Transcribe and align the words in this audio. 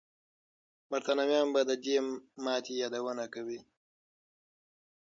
برتانويان 0.89 1.47
به 1.53 1.61
د 1.69 1.71
دې 1.83 1.97
ماتې 2.43 2.73
یادونه 2.81 3.25
کوي. 3.33 3.59